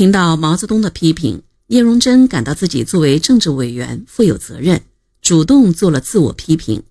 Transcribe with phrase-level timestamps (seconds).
[0.00, 4.80] 听到毛泽东的批评，聂荣臻感到自己作为政治委员负有责任，
[5.20, 6.84] 主动做了自我批评。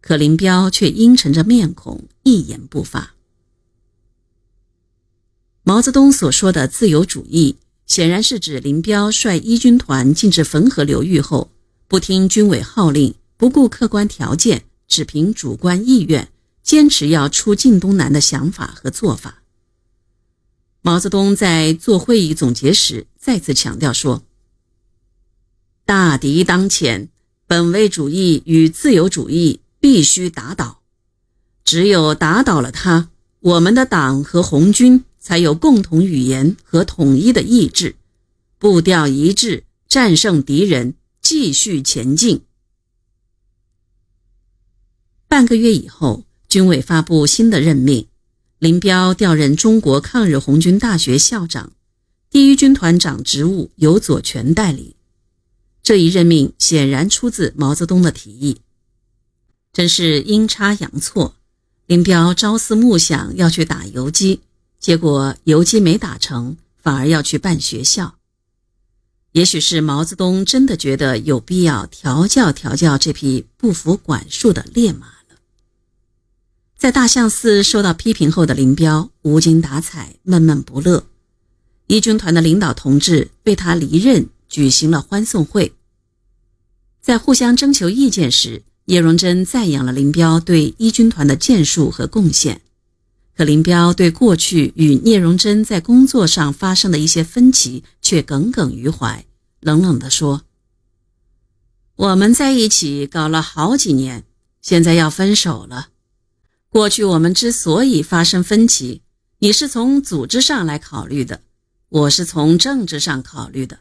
[0.00, 3.14] 可林彪却阴沉着面孔，一言不发。
[5.62, 7.54] 毛泽东所说的自由主义，
[7.86, 11.52] 显然是指林彪率一军团进至汾河流域后，
[11.86, 16.32] 不听军委号令，不顾客观条件，只凭主观意愿，
[16.64, 19.39] 坚持要出晋东南的想法和做法。
[20.82, 24.22] 毛泽东在做会议总结时再次强调说
[25.84, 27.08] ：“大敌当前，
[27.46, 30.82] 本位主义与自由主义。”必须打倒，
[31.64, 33.08] 只有打倒了他，
[33.40, 37.96] 我们的党和红军才有共同语言和统一的意志，
[38.58, 42.42] 步调一致，战胜敌人，继续前进。
[45.26, 48.06] 半个月以后，军委发布新的任命，
[48.60, 51.72] 林彪调任中国抗日红军大学校长，
[52.28, 54.96] 第一军团长职务由左权代理。
[55.82, 58.60] 这一任命显然出自毛泽东的提议。
[59.72, 61.36] 真是阴差阳错，
[61.86, 64.40] 林彪朝思暮想要去打游击，
[64.78, 68.16] 结果游击没打成，反而要去办学校。
[69.32, 75.19] 也许是毛泽东真的觉得有必要调教调教这匹不服管束的烈马。
[76.80, 81.04] 在大相寺受到批评后的林彪无精打采、闷闷不乐，
[81.88, 85.74] 一军团的领导同志为他离任举行了欢送会，
[87.02, 88.62] 在互相征求意见时。
[88.86, 92.62] 叶荣臻赞扬了林彪对一军团的建树和贡献，
[93.36, 99.26] 可林彪对过去与聂荣臻在工作上发生的一些分歧却耿耿于怀，
[99.60, 100.42] 冷冷地说
[101.94, 104.24] ：“我们在一起搞了好几年，
[104.62, 105.88] 现在要分手了。
[106.70, 109.02] 过去我们之所以发生分歧，
[109.40, 111.42] 你是从组织上来考虑的，
[111.88, 113.80] 我是从政治上考虑的。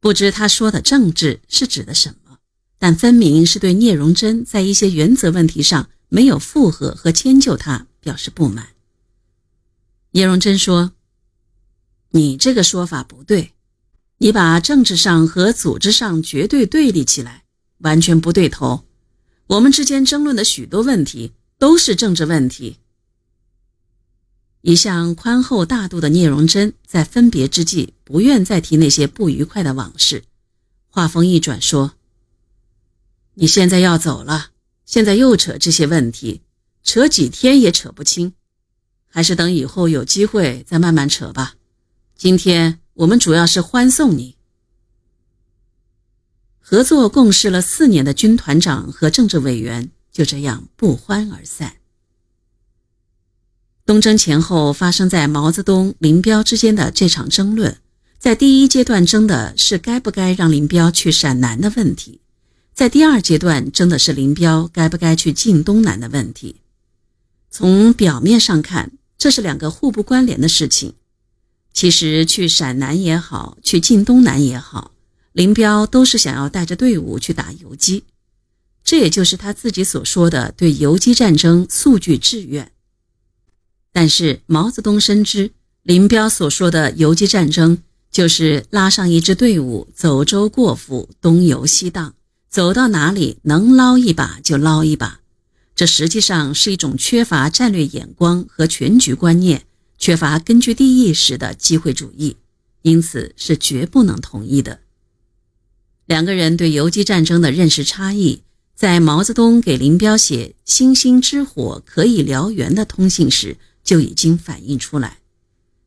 [0.00, 2.38] 不知他说的政治是指的什么？”
[2.78, 8.68] 但分明是对聂荣臻在一些原则问题上没有附和和迁就他表示不满。
[10.12, 10.92] 聂荣臻说
[12.12, 13.52] ：“你这个说法不对，
[14.18, 17.44] 你把政治上和组织上绝对对立起来，
[17.78, 18.86] 完全不对头。
[19.48, 22.78] 我们之间争论的许多问题都是政治问题。”
[24.62, 30.24] 一向宽厚大度的聂荣臻在分别之际不愿再提那些不愉快的往事，
[30.88, 31.92] 话锋一转说。
[33.34, 34.50] 你现在要走了，
[34.84, 36.42] 现在又扯这些问题，
[36.82, 38.32] 扯几天也扯不清，
[39.06, 41.54] 还是等以后有机会再慢慢扯吧。
[42.16, 44.36] 今天我们主要是欢送你。
[46.58, 51.76] 合作共事了四年的军团长和政治委员就这样不欢而散。
[53.84, 57.76] 东征前后发生在毛泽东、林彪之间的这场争论，
[58.18, 62.22] 在第一阶段争的是该不该让林彪去陕南的问题。
[62.72, 66.62] 在第二阶段，争的是林彪该不该去晋东南的问题。
[67.50, 70.94] 从表面上看，这是两个互不关联的事情。
[71.74, 74.92] 其实，去陕南也好，去晋东南也好，
[75.32, 78.04] 林彪都是想要带着队伍去打游击。
[78.86, 82.70] 这也就是他自己所说的对游击战争素具志愿。
[83.92, 85.50] 但是，毛泽东深知，
[85.82, 87.78] 林彪所说的游击战争，
[88.12, 92.14] 就是拉上一支队伍，走州过府，东游西荡。
[92.48, 95.20] 走到哪里能捞一把就捞一把，
[95.74, 99.64] 这实际上是一种缺乏战略眼光和全局观念、
[99.98, 102.36] 缺乏根据地意识的机会主义，
[102.82, 104.78] 因此是绝不能同意的。
[106.06, 108.42] 两个人对游击战争的认识差异，
[108.76, 115.18] 在毛泽东给林彪写“星星之火可以燎原”的通信时就已经反映出来。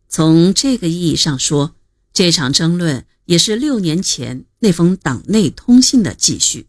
[0.10, 1.76] 从这个意义上说，
[2.12, 3.06] 这场争论。
[3.30, 6.66] 也是六年前那封党内通信的继续。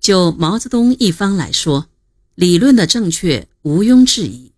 [0.00, 1.86] 就毛泽东一方来说，
[2.34, 4.50] 理论的正确毋庸置疑，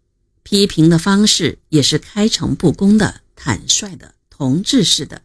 [0.43, 5.21] 批评的方式也是开诚布公的、坦率的、同志式的。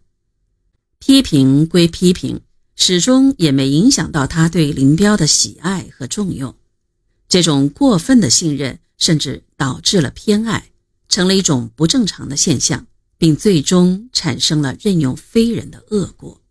[0.99, 2.41] 批评归批评，
[2.75, 6.55] 始终也没影响到他对林彪的喜爱和重用。
[7.27, 10.71] 这种过分的信任，甚至导致了偏爱，
[11.09, 12.87] 成了一种不正常的现象。
[13.17, 16.41] 并最终产生了任用非人的恶果。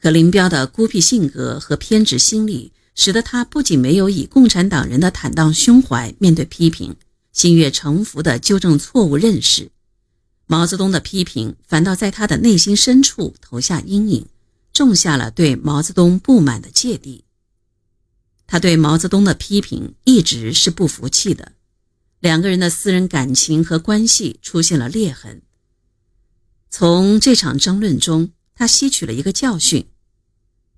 [0.00, 6.94] 可林彪的孤僻性格和偏执心理，使得他不仅没有以共产党人的坦荡胸怀面对批评，
[7.32, 9.70] 心悦诚服地纠正错误认识，
[10.46, 14.26] 毛泽东的批评反倒在他的内心深处投下阴影，
[14.76, 17.24] 种下了对毛泽东不满的芥蒂。
[18.46, 21.52] 他对毛泽东的批评一直是不服气的。
[22.20, 25.42] 两个人的私人感情和关系出现了裂痕，
[26.68, 29.88] 从这场争论中，他吸取了一个教训：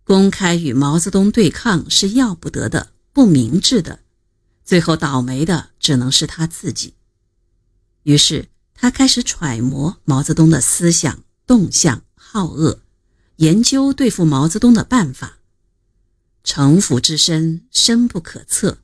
[0.04, 4.00] 公开与毛泽东对抗是要不得的、不明智的，
[4.64, 6.94] 最后倒霉的只能是他自己。
[8.02, 12.80] 于是，他开始揣摩毛泽东的思想动向、好恶，
[13.38, 15.38] 研究对付毛泽东的办法。
[16.44, 18.79] 城府之深，深不可测。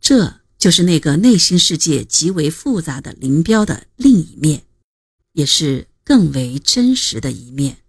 [0.00, 4.64] 这就是那个内心世界极为复杂的林彪的另一面，
[5.32, 7.81] 也是更为真实的一面。